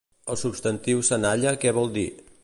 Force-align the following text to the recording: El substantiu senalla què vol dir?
El 0.35 0.37
substantiu 0.43 1.03
senalla 1.11 1.53
què 1.65 1.75
vol 1.79 1.93
dir? 2.01 2.07